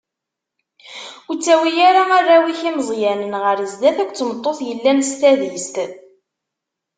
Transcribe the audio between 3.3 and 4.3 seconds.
ɣer sdat akked